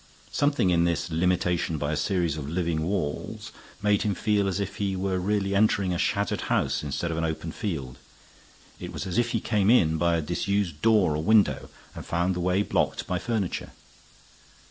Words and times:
Something 0.31 0.71
in 0.71 0.83
this 0.83 1.11
limitation 1.11 1.77
by 1.77 1.91
a 1.91 1.95
series 1.95 2.35
of 2.35 2.49
living 2.49 2.81
walls 2.87 3.51
made 3.83 4.01
him 4.01 4.15
feel 4.15 4.47
as 4.47 4.59
if 4.59 4.77
he 4.77 4.95
were 4.95 5.19
really 5.19 5.53
entering 5.53 5.93
a 5.93 5.99
shattered 5.99 6.41
house 6.49 6.81
instead 6.81 7.11
of 7.11 7.17
an 7.19 7.23
open 7.23 7.51
field. 7.51 7.99
It 8.79 8.91
was 8.91 9.05
as 9.05 9.19
if 9.19 9.29
he 9.29 9.39
came 9.39 9.69
in 9.69 9.99
by 9.99 10.17
a 10.17 10.21
disused 10.23 10.81
door 10.81 11.15
or 11.15 11.21
window 11.21 11.69
and 11.93 12.03
found 12.03 12.33
the 12.33 12.39
way 12.39 12.63
blocked 12.63 13.05
by 13.05 13.19
furniture. 13.19 13.73